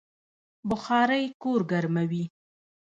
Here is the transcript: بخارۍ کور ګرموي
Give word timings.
بخارۍ 0.69 1.25
کور 1.41 1.61
ګرموي 1.71 2.23